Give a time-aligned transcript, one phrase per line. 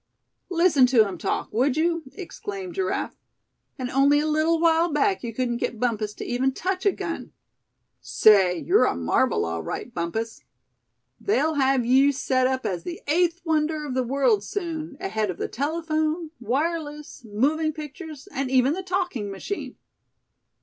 [0.49, 3.19] "Listen to him talk, would you?" exclaimed Giraffe;
[3.77, 7.33] "and only a little while back you couldn't get Bumpus to even touch a gun.
[7.99, 10.43] Say, you're a marvel, all right, Bumpus.
[11.19, 15.37] They'll have you set up as the eighth wonder of the world soon, ahead of
[15.37, 19.75] the telephone, wireless, moving pictures, and even the talking machine.